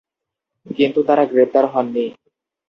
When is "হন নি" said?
1.65-2.05